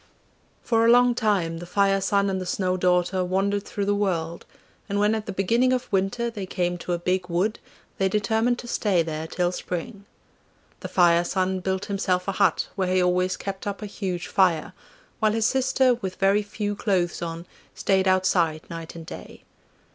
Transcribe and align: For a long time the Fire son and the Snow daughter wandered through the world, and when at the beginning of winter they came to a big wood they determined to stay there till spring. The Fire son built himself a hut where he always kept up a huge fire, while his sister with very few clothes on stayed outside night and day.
For 0.63 0.83
a 0.83 0.89
long 0.89 1.13
time 1.13 1.59
the 1.59 1.67
Fire 1.67 2.01
son 2.01 2.27
and 2.27 2.41
the 2.41 2.45
Snow 2.47 2.75
daughter 2.75 3.23
wandered 3.23 3.61
through 3.65 3.85
the 3.85 3.93
world, 3.93 4.47
and 4.89 4.99
when 4.99 5.13
at 5.13 5.27
the 5.27 5.31
beginning 5.31 5.73
of 5.73 5.91
winter 5.93 6.31
they 6.31 6.47
came 6.47 6.79
to 6.79 6.93
a 6.93 6.97
big 6.97 7.29
wood 7.29 7.59
they 7.99 8.09
determined 8.09 8.57
to 8.57 8.67
stay 8.67 9.03
there 9.03 9.27
till 9.27 9.51
spring. 9.51 10.05
The 10.79 10.87
Fire 10.87 11.23
son 11.23 11.59
built 11.59 11.85
himself 11.85 12.27
a 12.27 12.31
hut 12.31 12.67
where 12.75 12.91
he 12.91 13.03
always 13.03 13.37
kept 13.37 13.67
up 13.67 13.83
a 13.83 13.85
huge 13.85 14.25
fire, 14.25 14.73
while 15.19 15.33
his 15.33 15.45
sister 15.45 15.93
with 15.93 16.15
very 16.15 16.41
few 16.41 16.75
clothes 16.75 17.21
on 17.21 17.45
stayed 17.75 18.07
outside 18.07 18.67
night 18.71 18.95
and 18.95 19.05
day. 19.05 19.43